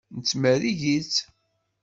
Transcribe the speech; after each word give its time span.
Nettmerrig-itt. 0.15 1.15